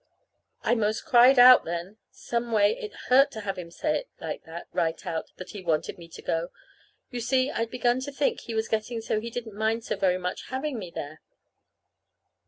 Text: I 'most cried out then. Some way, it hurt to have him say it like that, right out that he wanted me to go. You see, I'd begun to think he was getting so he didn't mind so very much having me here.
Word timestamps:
I 0.63 0.73
'most 0.73 1.05
cried 1.05 1.37
out 1.37 1.63
then. 1.63 1.97
Some 2.09 2.51
way, 2.51 2.75
it 2.75 2.91
hurt 3.11 3.29
to 3.33 3.41
have 3.41 3.55
him 3.55 3.69
say 3.69 3.99
it 3.99 4.09
like 4.19 4.45
that, 4.45 4.65
right 4.73 5.05
out 5.05 5.27
that 5.35 5.51
he 5.51 5.61
wanted 5.61 5.99
me 5.99 6.07
to 6.07 6.23
go. 6.23 6.49
You 7.11 7.19
see, 7.21 7.51
I'd 7.51 7.69
begun 7.69 7.99
to 7.99 8.11
think 8.11 8.39
he 8.39 8.55
was 8.55 8.67
getting 8.67 8.99
so 9.01 9.19
he 9.21 9.29
didn't 9.29 9.53
mind 9.53 9.83
so 9.83 9.95
very 9.95 10.17
much 10.17 10.47
having 10.47 10.79
me 10.79 10.89
here. 10.89 11.21